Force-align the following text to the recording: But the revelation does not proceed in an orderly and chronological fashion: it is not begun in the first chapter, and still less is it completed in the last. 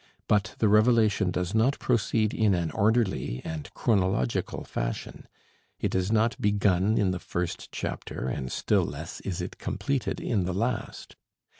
But 0.27 0.55
the 0.57 0.67
revelation 0.67 1.29
does 1.29 1.53
not 1.53 1.77
proceed 1.77 2.33
in 2.33 2.55
an 2.55 2.71
orderly 2.71 3.39
and 3.45 3.71
chronological 3.75 4.63
fashion: 4.63 5.27
it 5.79 5.93
is 5.93 6.11
not 6.11 6.41
begun 6.41 6.97
in 6.97 7.11
the 7.11 7.19
first 7.19 7.71
chapter, 7.71 8.27
and 8.27 8.51
still 8.51 8.83
less 8.83 9.19
is 9.21 9.41
it 9.41 9.59
completed 9.59 10.19
in 10.19 10.45
the 10.45 10.55
last. 10.55 11.15